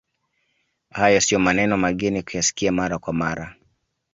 [0.89, 3.55] Hayo sio maneno mageni kuyasikia mara kwa mara